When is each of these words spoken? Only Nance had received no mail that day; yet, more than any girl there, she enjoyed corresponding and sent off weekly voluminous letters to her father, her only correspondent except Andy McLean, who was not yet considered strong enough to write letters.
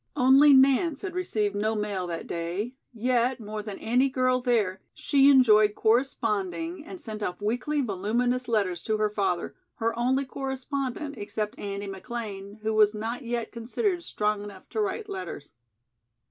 Only 0.15 0.51
Nance 0.51 1.03
had 1.03 1.13
received 1.13 1.53
no 1.55 1.75
mail 1.75 2.07
that 2.07 2.25
day; 2.25 2.73
yet, 2.91 3.39
more 3.39 3.61
than 3.61 3.77
any 3.77 4.09
girl 4.09 4.41
there, 4.41 4.81
she 4.95 5.29
enjoyed 5.29 5.75
corresponding 5.75 6.83
and 6.83 6.99
sent 6.99 7.21
off 7.21 7.39
weekly 7.39 7.81
voluminous 7.81 8.47
letters 8.47 8.81
to 8.85 8.97
her 8.97 9.11
father, 9.11 9.53
her 9.75 9.93
only 9.99 10.25
correspondent 10.25 11.19
except 11.19 11.59
Andy 11.59 11.85
McLean, 11.85 12.61
who 12.63 12.73
was 12.73 12.95
not 12.95 13.21
yet 13.21 13.51
considered 13.51 14.01
strong 14.01 14.43
enough 14.43 14.67
to 14.69 14.81
write 14.81 15.07
letters. 15.07 15.53